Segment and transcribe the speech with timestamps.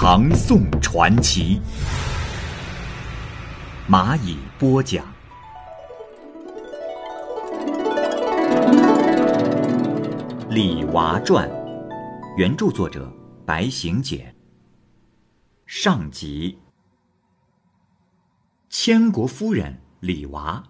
[0.00, 1.60] 唐宋传奇》，
[3.90, 5.04] 蚂蚁播讲。
[10.48, 11.50] 《李娃传》，
[12.36, 13.12] 原著作者
[13.44, 14.32] 白行简。
[15.66, 16.56] 上集。
[18.70, 20.62] 千国夫人李娃，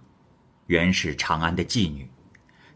[0.68, 2.10] 原是长安的妓女。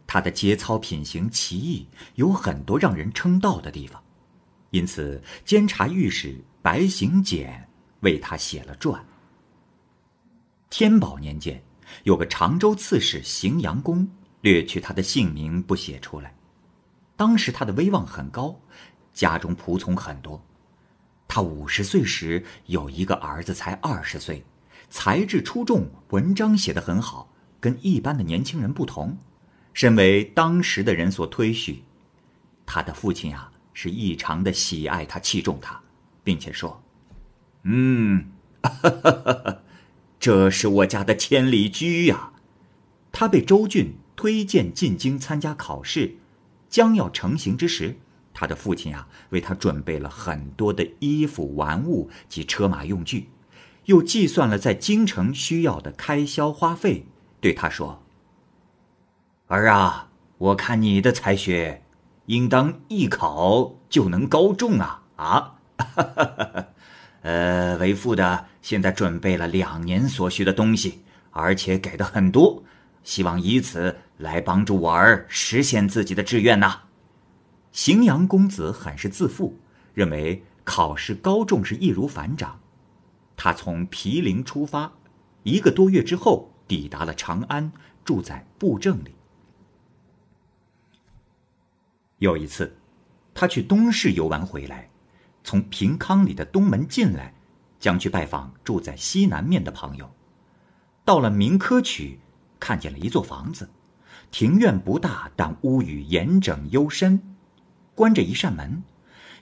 [0.07, 4.05] 她的节操品行奇异，有很多让人称道的地方，
[4.73, 7.69] 因此监察御史白行简
[8.01, 9.05] 为他写了传。
[10.71, 11.63] 天宝年间，
[12.05, 14.09] 有个常州刺史荥阳公，
[14.41, 16.35] 略去他的姓名不写出来。
[17.17, 18.59] 当时他的威望很高，
[19.13, 20.43] 家中仆从很多。
[21.29, 24.43] 他五十岁时有一个儿子，才二十岁，
[24.89, 29.15] 才智出众，文章写得很好，跟一般的年轻人不同。
[29.75, 31.85] 身为当时的人所推许，
[32.65, 35.81] 他的父亲啊是异常的喜爱他、器重他，
[36.23, 36.83] 并且说
[37.65, 38.27] ：“嗯，
[40.21, 42.33] 这是我家的千里驹呀。”
[43.13, 46.17] 他被周俊推荐进京参加考试，
[46.69, 47.97] 将要成行之时，
[48.33, 53.29] 他的父亲啊为他准备了很多的衣服、玩物及车马用具，
[53.85, 57.05] 又计算了在京城需要的开销花费，
[57.41, 58.03] 对他说。
[59.49, 61.83] 儿啊，我看你的才学，
[62.33, 65.03] 应当一考就能高中啊！
[65.17, 65.53] 啊，
[67.21, 72.65] 呃，为父的现在准备了两年所需的东西，而且给的很多，
[73.05, 76.81] 希望以此来帮助我儿实现自己的志愿呐。
[77.71, 79.55] 荥阳公子很是自负，
[79.93, 82.59] 认为考试高中是易如反掌。
[83.37, 84.91] 他从毗陵出发，
[85.43, 87.71] 一个多月之后抵达了长安，
[88.07, 89.15] 住在布政里。
[92.23, 92.73] 有一次，
[93.35, 94.89] 他去东市游玩回来，
[95.43, 97.35] 从平康里的东门进来，
[97.81, 100.09] 将去拜访住在西南面的朋友。
[101.05, 102.21] 到了明科曲，
[102.61, 103.69] 看见了一座房子，
[104.31, 107.21] 庭院不大，但屋宇严整幽深。
[107.97, 108.85] 关着一扇门，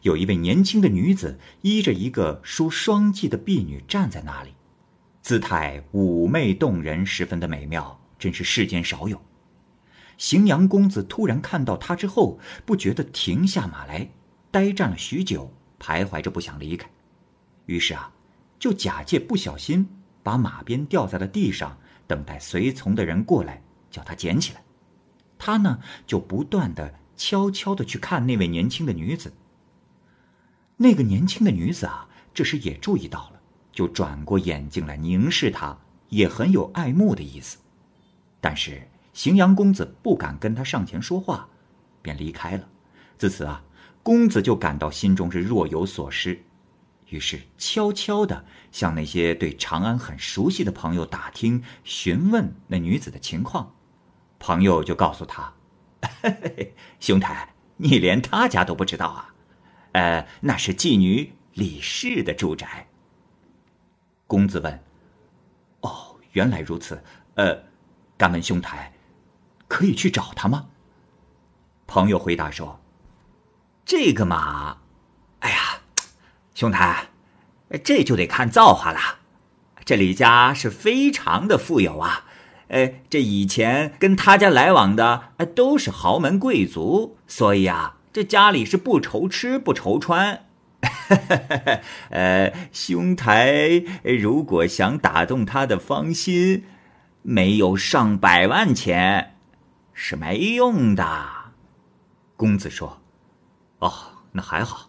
[0.01, 4.55] 有一位年轻的女子依着一个梳双髻的婢女站在那里，
[5.21, 9.21] 姿态妩媚动人，十分的美妙，真是世间少有。
[10.21, 14.07] 荥阳公子突然看到他之后，不觉得停下马来，
[14.51, 15.51] 呆站了许久，
[15.81, 16.87] 徘徊着不想离开。
[17.65, 18.13] 于是啊，
[18.59, 19.89] 就假借不小心
[20.23, 24.63] 把马鞭掉在了地上，等待随从的人过来叫他捡起来。
[25.39, 29.33] 他呢，就不断的悄悄的去看那位年轻的女子。
[30.77, 33.41] 那个年轻的女子啊，这时也注意到了，
[33.73, 35.79] 就转过眼睛来凝视他，
[36.11, 37.57] 也很有爱慕的意思。
[38.39, 38.87] 但是。
[39.21, 41.47] 荥阳公子不敢跟他上前说话，
[42.01, 42.67] 便离开了。
[43.19, 43.63] 自此啊，
[44.03, 46.43] 公子就感到心中是若有所失，
[47.11, 48.43] 于是悄悄的
[48.73, 53.75] 向那些对长安很熟悉的朋友打听、询问那女子的情况。
[54.39, 55.53] 朋友就告诉他
[56.99, 59.35] ：“兄台，你连他家都不知道啊？
[59.93, 62.89] 呃，那是妓女李氏的住宅。”
[64.27, 64.83] 公子问
[65.83, 67.05] ：“哦，原来如此。
[67.35, 67.65] 呃，
[68.17, 68.91] 敢问兄台？”
[69.71, 70.67] 可以去找他吗？
[71.87, 72.81] 朋友回答说
[73.87, 74.79] ：“这个嘛，
[75.39, 75.81] 哎呀，
[76.55, 77.07] 兄台，
[77.85, 78.99] 这就得看造化了。
[79.85, 82.27] 这李家是非常的富有啊，
[82.67, 90.47] 呃，这以前跟他家来往的都是豪门贵族，所以啊，这家里是不愁吃不愁穿。
[92.11, 96.65] 呃，兄台如果想打动他的芳心，
[97.23, 99.37] 没有上百万钱。”
[100.03, 101.53] 是没用的，
[102.35, 103.03] 公子说
[103.81, 103.93] ：“哦，
[104.33, 104.89] 那还好，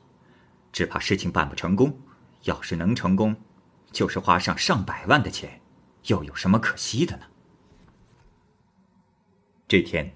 [0.71, 1.99] 只怕事情办不成功。
[2.43, 3.35] 要是能成功，
[3.91, 5.59] 就是花上上百万的钱，
[6.05, 7.25] 又有什么可惜的呢？”
[9.67, 10.09] 这天，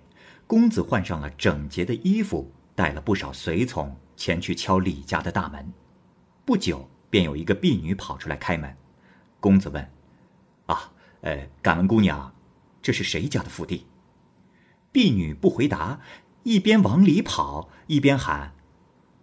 [0.47, 5.73] 公子换上了整洁的衣服，带了不少随从前去敲李家的大门。
[6.45, 8.73] 不久，便有一个婢女跑出来开门。
[9.41, 9.91] 公子问
[10.67, 10.89] ：“啊，
[11.19, 12.33] 呃，敢问姑娘，
[12.81, 13.85] 这是谁家的府邸？”
[14.95, 15.99] 婢女不回答，
[16.43, 18.53] 一边往里跑，一边喊：“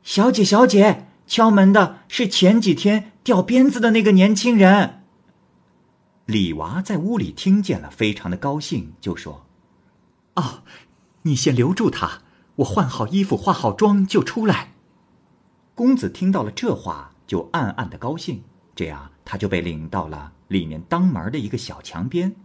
[0.05, 5.01] 小姐，小姐，敲门的是前几天掉鞭子的那个年轻人。”
[6.27, 9.47] 李娃在屋里听见了，非常的高兴，就说
[10.37, 10.63] ：“哦，
[11.23, 12.21] 你先留住他，
[12.57, 14.75] 我换好衣服、化好妆就出来。”
[15.75, 18.43] 公子听到了这话，就暗暗的高兴。
[18.75, 22.37] 这样，他就被领到了里面当门的一个小墙边，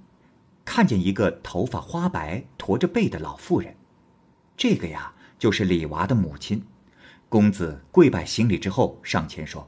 [0.68, 3.74] 看见一个头发花白、驼着背的老妇人。
[4.58, 6.62] 这个呀，就是李娃的母亲。
[7.30, 9.66] 公子跪拜行礼之后，上前说：“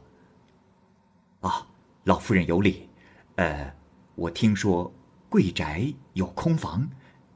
[1.39, 1.65] 啊，
[2.03, 2.89] 老夫人有礼。
[3.37, 3.73] 呃，
[4.13, 4.93] 我听说
[5.29, 6.85] 贵宅有空房，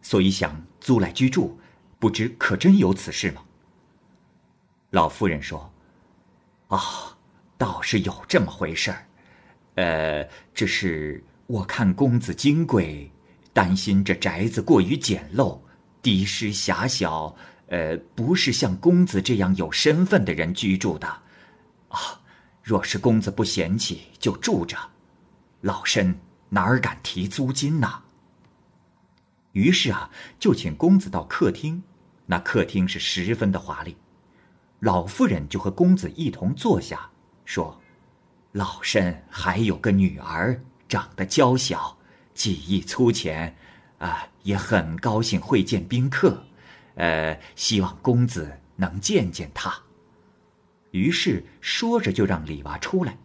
[0.01, 1.57] 所以想租来居住，
[1.99, 3.45] 不知可真有此事吗？”
[4.91, 5.71] 老夫人说
[6.67, 7.17] ：“啊，
[7.57, 9.07] 倒是有这么回事儿。”
[9.75, 13.09] 呃，只是我看公子金贵，
[13.53, 15.59] 担心这宅子过于简陋、
[16.01, 17.33] 低湿狭小，
[17.67, 21.07] 呃，不是像公子这样有身份的人居住的。
[21.87, 21.99] 啊，
[22.61, 24.77] 若是公子不嫌弃，就住着。
[25.61, 26.19] 老身
[26.49, 28.01] 哪儿敢提租金呐？
[29.51, 30.09] 于是啊，
[30.39, 31.83] 就请公子到客厅。
[32.25, 33.95] 那客厅是十分的华丽。
[34.79, 37.09] 老妇人就和公子一同坐下，
[37.45, 37.79] 说。
[38.51, 41.97] 老身还有个女儿，长得娇小，
[42.33, 43.55] 技艺粗浅，
[43.97, 46.45] 啊，也很高兴会见宾客，
[46.95, 49.73] 呃，希望公子能见见他。
[50.91, 53.17] 于是说着就让李娃出来。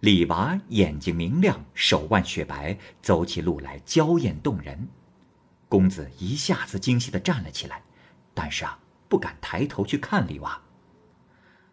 [0.00, 4.88] 李娃眼睛明亮，手腕雪白，走起路来娇艳动人。
[5.68, 7.82] 公子一下子惊喜的站了起来，
[8.32, 8.78] 但是啊，
[9.08, 10.60] 不敢抬头去看李娃。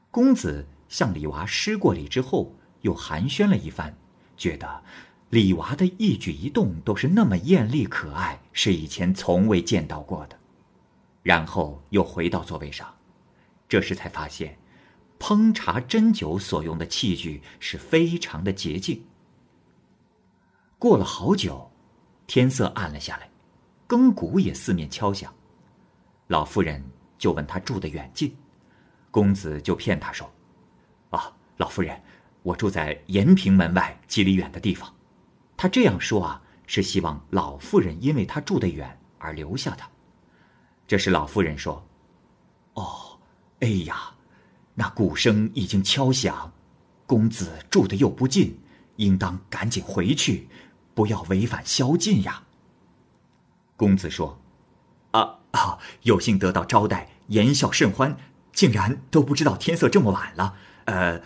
[0.09, 0.67] 公子。
[0.91, 3.95] 向李娃施过礼之后，又寒暄了一番，
[4.35, 4.83] 觉得
[5.31, 10.37] 李娃的一举一动都是那么艳丽可爱，是以前从未见到过的。
[11.23, 12.93] 然后又回到座位上，
[13.69, 14.57] 这时才发现，
[15.17, 19.01] 烹茶斟酒所用的器具是非常的洁净。
[20.77, 21.71] 过了好久，
[22.27, 23.29] 天色暗了下来，
[23.87, 25.33] 更鼓也四面敲响。
[26.27, 26.83] 老妇人
[27.17, 28.35] 就问他住的远近，
[29.09, 30.29] 公子就骗他说。
[31.11, 31.97] 啊，老夫人，
[32.43, 34.93] 我住在延平门外几里远的地方。
[35.61, 39.87] 他这样说啊，是希望老妇人因为他住得远而留下他。
[40.87, 41.87] 这时老妇人说
[42.73, 43.19] ：“哦，
[43.59, 44.11] 哎呀，
[44.73, 46.51] 那鼓声已经敲响，
[47.05, 48.59] 公子住的又不近，
[48.95, 50.49] 应当赶紧回去，
[50.95, 52.41] 不要违反宵禁呀。”
[53.77, 54.41] 公子说
[55.13, 58.17] ：“啊啊，有幸得到招待，言笑甚欢，
[58.51, 60.55] 竟然都不知道天色这么晚了。”
[60.85, 61.21] 呃，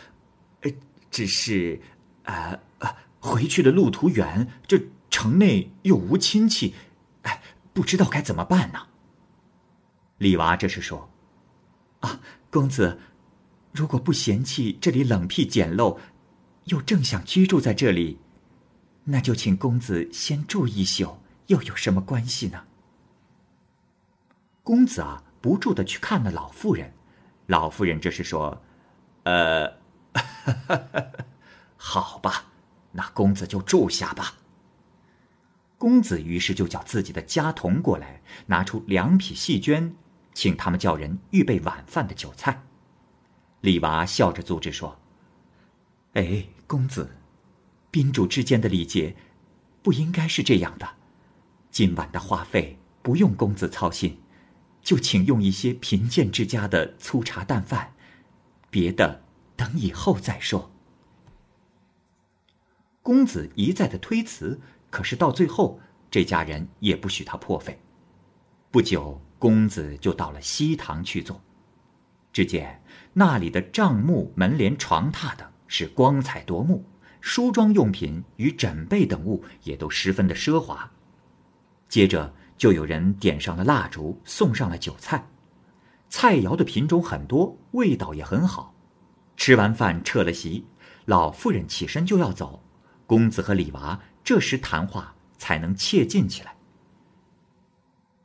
[1.09, 1.81] 只是，
[2.23, 4.79] 呃呃，回去的路途远，这
[5.09, 6.75] 城内又无亲戚，
[7.23, 7.41] 哎，
[7.73, 8.79] 不知道该怎么办呢。
[10.19, 11.09] 李娃这是说
[12.01, 12.19] ：“啊，
[12.51, 12.99] 公子，
[13.73, 15.97] 如果不嫌弃这里冷僻简陋，
[16.65, 18.19] 又正想居住在这里，
[19.05, 21.17] 那就请公子先住一宿，
[21.47, 22.63] 又有什么关系呢？”
[24.61, 26.93] 公子啊，不住的去看那老妇人，
[27.47, 28.61] 老妇人这是说。
[29.23, 29.67] 呃，
[31.75, 32.45] 好吧，
[32.95, 34.35] 那公子就住下吧。
[35.77, 39.91] 公子于是就叫自己的家童过来，拿出两匹细绢，
[40.33, 42.63] 请他们叫人预备晚饭的酒菜。
[43.59, 44.97] 李娃笑着阻止说
[46.15, 47.09] ：“哎，公子，
[47.91, 49.15] 宾主之间的礼节，
[49.83, 50.87] 不应该是这样的。
[51.69, 54.17] 今晚的花费不用公子操心，
[54.81, 57.93] 就请用一些贫贱之家的粗茶淡饭。”
[58.71, 59.23] 别的，
[59.57, 60.71] 等以后再说。
[63.05, 64.59] 公子一再的推辞，
[64.89, 67.79] 可是到最后，这家人也不许他破费。
[68.71, 71.39] 不久，公子就到了西堂去坐。
[72.33, 72.81] 只见
[73.13, 76.83] 那里的帐幕、门帘、床榻等是光彩夺目，
[77.21, 80.91] 梳妆用品与枕被等物也都十分的奢华。
[81.87, 85.27] 接着，就有人点上了蜡烛，送上了酒菜。
[86.09, 88.73] 菜肴的品种很多，味道也很好。
[89.37, 90.65] 吃完饭撤了席，
[91.05, 92.63] 老妇人起身就要走，
[93.05, 96.55] 公子和李娃这时谈话才能切近起来。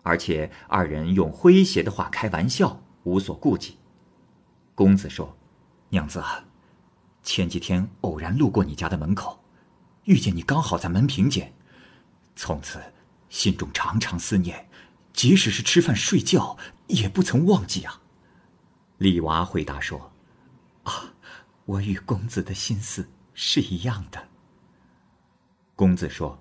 [0.03, 3.77] 而且二人用诙谐的话开玩笑，无所顾忌。
[4.75, 5.37] 公子说
[5.91, 6.23] ：“娘子，
[7.23, 9.43] 前几天偶然路过你家的门口，
[10.05, 11.53] 遇见你刚好在门屏间，
[12.35, 12.81] 从此
[13.29, 14.67] 心中常常思念。”
[15.13, 16.57] 即使是吃饭睡觉，
[16.87, 18.01] 也不曾忘记啊。
[18.99, 20.13] 李娃回答说
[20.85, 21.13] ：“啊，
[21.67, 24.29] 我与公子的心思是一样的。”
[25.81, 26.39] 公子说：“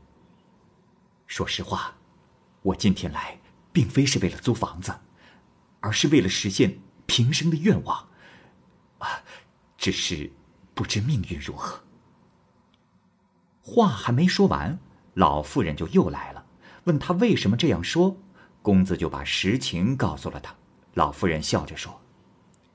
[1.26, 1.96] 说实话，
[2.62, 3.40] 我今天来，
[3.72, 4.94] 并非是为了租房子，
[5.80, 8.10] 而是为了实现平生的愿望。
[8.98, 9.24] 啊，
[9.78, 10.30] 只是
[10.74, 11.82] 不知命运如何。
[13.62, 14.78] 话还没说完，
[15.14, 16.46] 老妇人就又来了，
[16.84, 18.18] 问他为什么这样说。
[18.62, 20.54] 公子就把实情告诉了他。
[20.96, 22.02] 老妇人笑着说：“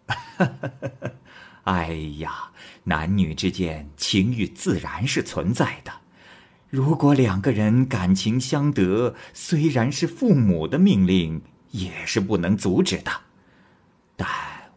[0.09, 0.17] 哈
[0.49, 1.11] 哈
[1.65, 2.51] 哎呀，
[2.85, 5.93] 男女之间情欲自然是存在的。
[6.75, 11.41] 如果两个人感情相得，虽然是父母的命令，
[11.71, 13.13] 也是不能阻止的。
[14.17, 14.29] 但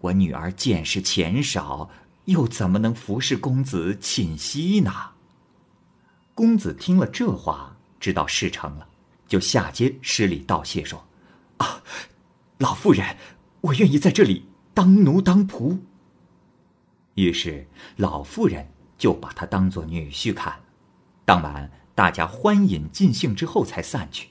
[0.02, 1.90] 我女儿见识浅少，
[2.26, 4.94] 又怎么能服侍公子寝息呢？”
[6.36, 8.88] 公子听了这话，知道事成了，
[9.28, 11.04] 就下阶施礼道谢说
[11.58, 11.82] ：“啊，
[12.60, 13.18] 老妇人，
[13.60, 15.76] 我愿意在这里当奴当仆。”
[17.18, 18.68] 于是老妇人
[19.00, 20.54] 就把他当做女婿看。
[21.26, 24.30] 当晚大家欢饮尽兴之后才散去。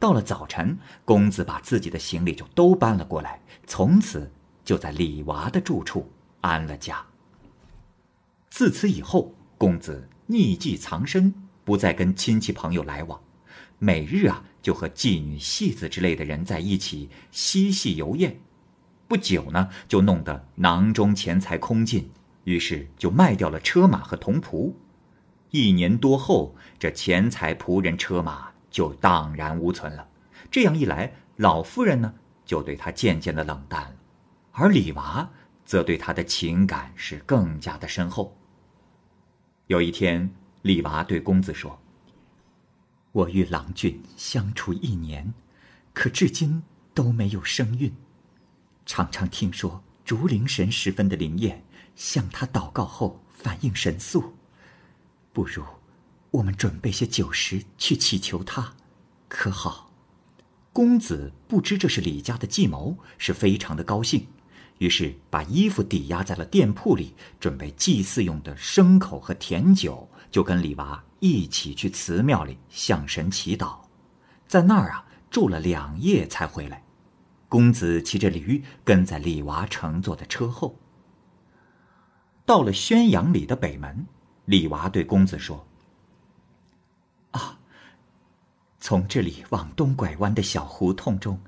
[0.00, 4.28] 到了早晨，公子把自己的行李就都搬了过来，从此
[4.64, 7.06] 就在李娃的住处安了家。
[8.50, 10.08] 自此以后，公子。
[10.28, 11.32] 匿迹藏身，
[11.64, 13.18] 不再跟亲戚朋友来往，
[13.78, 18.38] 每日啊就和妓女、戏子之类的人在一起嬉戏游宴。
[19.06, 22.10] 不久呢，就弄得囊中钱财空尽，
[22.44, 24.74] 于是就卖掉了车马和童仆。
[25.50, 30.06] 一年多后，这钱财、仆人、车马就荡然无存了。
[30.50, 32.14] 这样一来，老夫人呢
[32.44, 33.94] 就对他渐渐的冷淡了，
[34.52, 35.30] 而李娃
[35.64, 38.36] 则对他的情感是更加的深厚。
[39.66, 40.30] 有一天，
[40.62, 41.78] 李娃对公子说
[43.12, 45.32] ：“我与郎君相处一年，
[45.92, 46.62] 可至今
[46.94, 47.94] 都没有生孕。
[48.86, 51.62] 常常听说竹灵神十分的灵验，
[51.94, 54.34] 向他祷告后反应神速。
[55.38, 55.62] 不如
[56.32, 58.74] 我们准备些酒食去祈求他，
[59.28, 59.88] 可好？”
[60.74, 64.26] 公子不知这是李家的计谋，是非常的高兴。
[64.78, 73.76] 于是把衣服抵押在了店铺里，准备祭祀用的牲口和甜酒，就跟李娃一起去祠庙里向神祈祷，
[74.48, 76.82] 在那儿啊住了两夜才回来。
[77.48, 80.76] 公子骑着驴跟在李娃乘坐的车后。
[82.44, 84.04] 到了宣阳里的北门，
[84.48, 85.62] 李娃对公子说
[87.32, 87.58] ：“啊，
[88.80, 91.38] 从这里往东拐弯的小胡同中，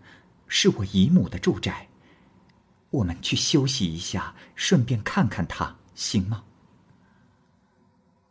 [0.48, 1.88] 是我姨母的住宅。”
[2.92, 6.44] 我们去休息一下，顺便看看她，行吗？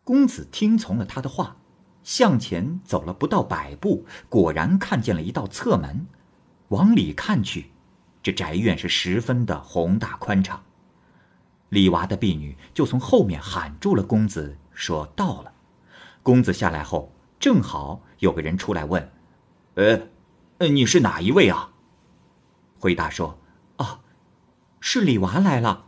[0.03, 1.57] 公子听从了他的话，
[2.03, 6.05] 向前走了不到百步，果然看见了一道侧门。
[6.67, 7.71] 往里看去，
[8.21, 10.63] 这宅院是十分的宏大宽敞。
[11.69, 15.53] 李娃的婢女就从后面喊住了公子，说到了。
[16.23, 19.11] 公子下来后，正好有个人出来问
[19.75, 21.71] ：“呃，你是哪一位啊？”
[22.79, 23.39] 回答说
[23.77, 24.01] ：“啊。”
[24.81, 25.88] 是李娃来了，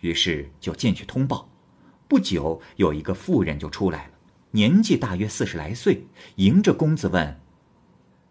[0.00, 1.48] 于是就进去通报。
[2.06, 4.12] 不久，有一个妇人就出来了，
[4.52, 7.40] 年纪大约四十来岁，迎着公子问：“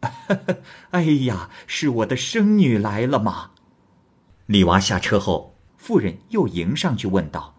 [0.92, 3.52] 哎呀，是我的生女来了吗？”
[4.48, 5.51] 李娃下车后，
[5.82, 7.56] 妇人又迎上去问道：“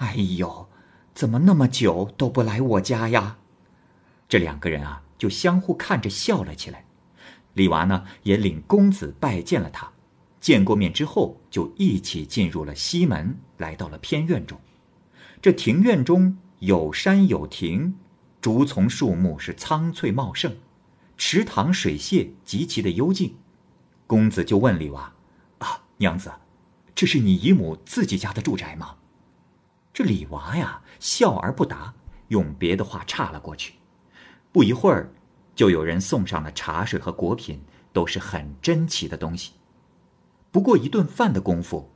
[0.00, 0.66] 哎呦，
[1.12, 3.36] 怎么那么久都不来我家呀？”
[4.30, 6.86] 这两个人啊，就相互看着笑了起来。
[7.52, 9.92] 李娃呢，也领公子拜见了他。
[10.40, 14.58] 见过面之后，就一起进入了西门，来到了偏院中。
[15.42, 17.94] 这庭院中有山有亭，
[18.40, 20.56] 竹丛树木是苍翠茂盛，
[21.18, 23.34] 池塘水榭极其的幽静。
[24.06, 25.12] 公子就问李娃
[25.60, 26.32] ：“啊，娘子，
[27.00, 28.96] 这是你姨母自己家的住宅吗？”
[29.90, 31.94] 这李娃呀，笑而不答，
[32.28, 33.72] 用别的话岔了过去。
[34.52, 35.10] 不一会儿，
[35.54, 37.58] 就有人送上了茶水和果品，
[37.94, 39.52] 都是很珍奇的东西。
[40.50, 41.90] 不过一顿饭的功夫，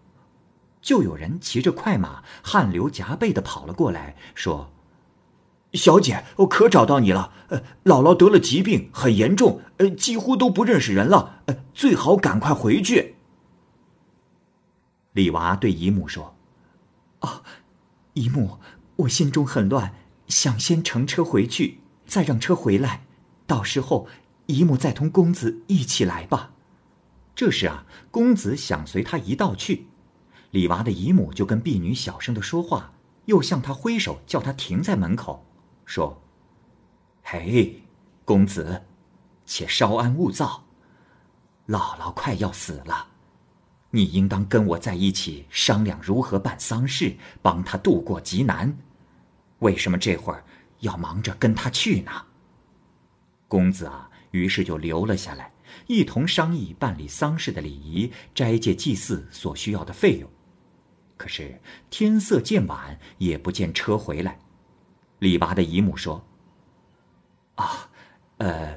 [0.81, 4.73] 就有人骑着快马，汗流浃背的跑了过来，说
[5.75, 7.31] ：“小姐，我可找到你了。
[7.49, 11.43] 呃，姥姥得了疾病，很严重，呃，几乎都不认识人了。
[11.45, 13.17] 呃，最好赶快回去。”
[15.15, 16.37] 李娃对姨母说
[17.21, 17.43] ：“啊，
[18.15, 18.59] 姨母，
[18.97, 19.95] 我心中很乱，
[20.27, 23.05] 想先乘车回去，再让车回来，
[23.47, 24.09] 到时候
[24.47, 26.51] 姨母再同公子一起来吧。”
[27.37, 29.87] 这时啊，公子想随他一道去，
[30.51, 32.93] 李娃的姨母就跟婢女小声的说话，
[33.27, 35.47] 又向他挥手叫他停在门口，
[35.85, 36.21] 说
[37.23, 37.83] ：“嘿，
[38.25, 38.83] 公子，
[39.47, 40.65] 且稍安勿躁，
[41.69, 43.09] 姥姥快要死了，
[43.95, 48.77] 你应当跟我在一起商量如何办丧事，帮他度过极难。
[49.61, 50.43] 为什么这会儿
[50.81, 52.11] 要忙着跟他去呢？”
[53.47, 55.53] 公子啊，于是就留了下来。
[55.87, 60.29] 一同商议办理丧事的礼仪、斋戒祭祀所需要的费用。
[61.17, 64.37] 可是天色渐晚，也不见车回来。
[65.21, 66.27] 李娃的姨母说
[67.55, 67.89] ：“啊，
[68.39, 68.77] 呃，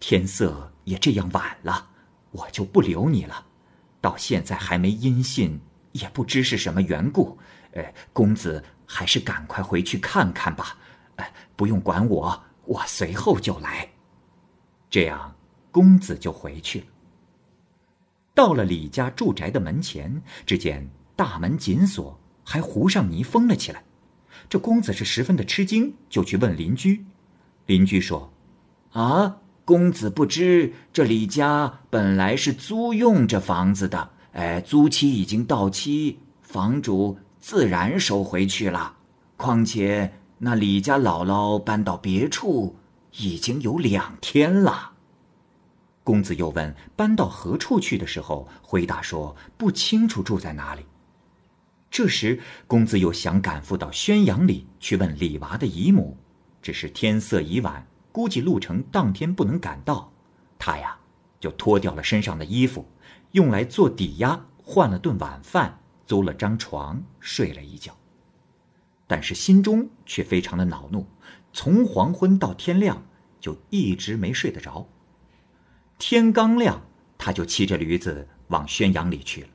[0.00, 1.90] 天色也这样晚了，
[2.32, 3.46] 我就不留你了。
[4.06, 5.60] 到现在还没音信，
[5.90, 7.36] 也不知是什么缘故。
[7.72, 10.78] 呃，公子还是赶快回去看看吧。
[11.16, 13.88] 呃，不用管我，我随后就来。
[14.88, 15.34] 这样，
[15.72, 16.86] 公子就回去了。
[18.32, 23.82] 到了李家住宅的门前，只见大门紧锁，还糊上泥封了起来。”
[24.48, 27.04] 这公子是十分的吃惊，就去问邻居。
[27.66, 28.32] 邻居说
[28.94, 38.94] ：“啊，公子不知这李家本来是租用这房子的，哎，租期已经到期，房主自然收回去了。
[39.36, 42.76] 况且那李家姥姥搬到别处
[43.18, 44.92] 已经有两天了。”
[46.04, 50.82] 公子又问搬到何处去的时候，回答说不清楚住在哪里。
[51.90, 56.16] 这时，公子又想赶赴到宣阳里去问李娃的姨母，
[56.62, 57.84] 只是天色已晚，
[58.16, 60.10] 估计路程当天不能赶到。
[60.58, 60.96] 他呀，
[61.38, 62.88] 就脱掉了身上的衣服，
[63.32, 67.94] 用来做抵押，换了顿晚饭，租了张床，睡了一觉。
[69.06, 71.06] 但是心中却非常的恼怒，
[71.52, 73.04] 从黄昏到天亮，
[73.38, 74.88] 就一直没睡得着。
[75.98, 76.80] 天刚亮，
[77.18, 79.48] 他就骑着驴子往宣阳里去了。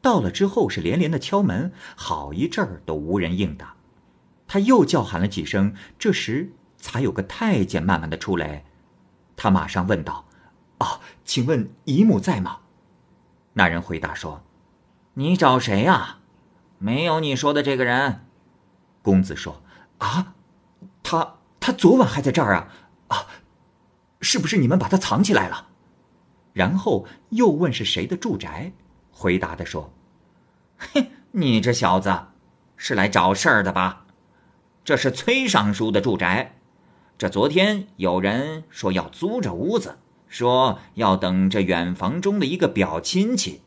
[0.00, 3.74] 到了之后是连连的敲门，好一阵儿都无人应答。
[4.46, 8.64] 他又叫喊了几声，这时才有个太监慢慢的出来。
[9.36, 10.26] 他马上问道
[10.78, 12.60] ：“啊，请问姨母在吗？”
[13.54, 14.42] 那人回答说
[15.14, 16.18] ：“你找谁呀？
[16.78, 18.26] 没有你说的这个人。”
[19.02, 19.62] 公子说
[19.98, 20.34] ：“啊，
[21.02, 22.68] 他他昨晚还在这儿啊！
[23.08, 23.26] 啊，
[24.20, 25.68] 是不是你们把他藏起来了？”
[26.52, 28.72] 然后又问是谁的住宅。
[29.10, 29.92] 回答的说
[30.94, 32.26] ：“哼，你这小子，
[32.76, 34.06] 是来找事儿的吧？
[34.82, 36.56] 这是崔尚书的住宅。
[37.20, 43.60] 这昨天有人说要租这屋子，说要等这远房中的一个表亲戚。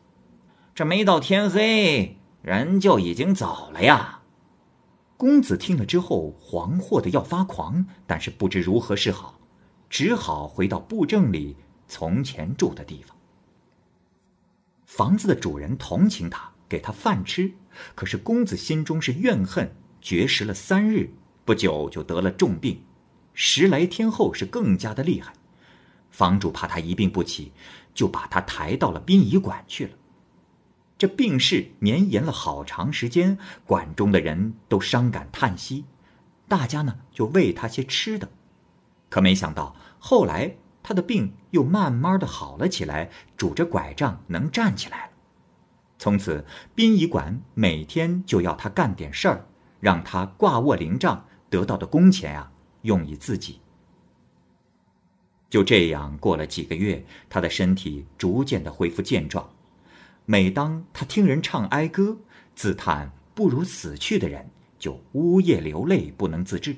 [0.74, 4.22] 这没到天黑，人就已经走了呀。”
[5.16, 9.38] 公子听了之后，惶惑的要发狂，但是不知如何是好，
[9.88, 11.54] 只好回到布政里
[11.86, 13.16] 从前住的地方。
[14.84, 17.52] 房子的主人同情他，给他饭吃。
[17.94, 21.10] 可是公子心中是怨恨，绝食了三日，
[21.44, 22.82] 不久就得了重病。
[23.34, 25.34] 十来天后是更加的厉害。
[26.10, 27.52] 房主怕他一病不起，
[27.92, 29.92] 就把他抬到了殡仪馆去了。
[30.96, 35.84] 这病势绵延了好长时间，馆中的人都伤感叹息，
[36.48, 38.30] 大家呢就喂他些吃的。
[39.10, 40.56] 可没想到后来。
[40.86, 45.12] 他的病又慢慢的好了起来，拄着拐杖能站起来了。
[45.98, 46.44] 从此，
[46.74, 49.46] 殡仪馆每天就要他干点事儿，
[49.80, 52.52] 让他挂卧灵帐，得到的工钱啊，
[52.84, 53.60] 用以自己。
[55.50, 59.48] 就这样过了几个月，他的身体逐渐的恢复健壮。
[60.24, 62.16] 每当他听人唱哀歌，
[62.56, 66.74] 自叹不如死去的人，就呜咽流泪，不能自制。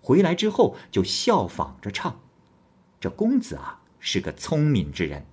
[0.00, 2.20] 回来之后，就效仿着唱。
[3.00, 5.26] 这公子啊是个聪明之人，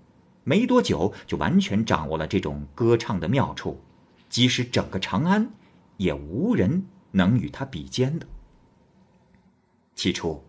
[0.44, 3.80] 没多久就完全掌握了这种歌唱的妙处，
[4.30, 5.52] 即使整个长安，
[5.98, 8.26] 也无人能与他比肩的。
[9.96, 10.44] 起初，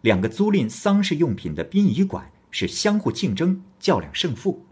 [0.00, 4.64] 两个租赁丧事用品的殡仪馆是相互竞争，较量胜负。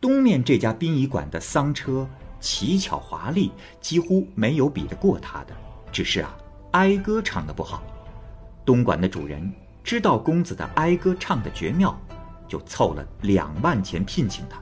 [0.00, 2.08] 东面这家殡仪馆的丧车
[2.40, 3.50] 奇巧华丽，
[3.80, 5.56] 几乎没有比得过他的，
[5.90, 6.36] 只是啊，
[6.72, 7.82] 哀歌唱的不好。
[8.64, 9.52] 东莞的主人。
[9.84, 11.98] 知道公子的哀歌唱的绝妙，
[12.46, 14.60] 就凑了两万钱聘请他，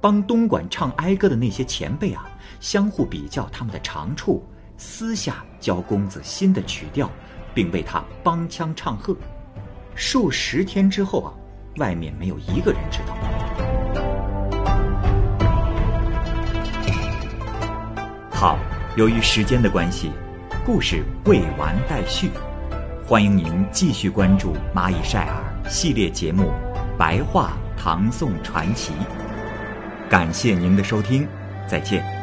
[0.00, 4.44] 帮东莞唱哀歌的那些前辈啊，相互比较他们的长处，
[4.76, 7.08] 私下教公子新的曲调，
[7.58, 9.16] 并为他帮腔唱和。
[9.96, 11.34] 数十天之后啊，
[11.78, 13.16] 外面没有一个人知道。
[18.30, 18.56] 好，
[18.94, 20.12] 由于时间的关系，
[20.64, 22.30] 故事未完待续。
[23.04, 26.52] 欢迎您继续关注《蚂蚁晒尔》系列节目
[26.96, 28.92] 《白话唐宋传奇》，
[30.08, 31.26] 感谢您的收听，
[31.66, 32.17] 再见。